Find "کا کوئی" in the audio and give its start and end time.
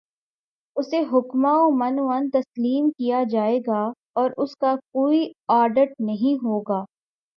4.57-5.21